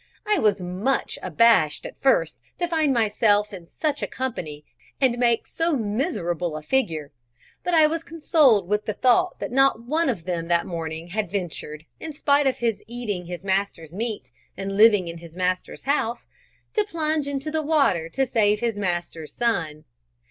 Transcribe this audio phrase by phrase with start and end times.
[0.25, 4.65] I was much abashed at first to find myself in such a company
[4.99, 7.11] and make so miserable a figure;
[7.63, 11.29] but I was consoled with the thought that not one of them that morning had
[11.29, 16.25] ventured, in spite of his eating his master's meat and living in his master's house,
[16.73, 19.83] to plunge into the water to save his master's son.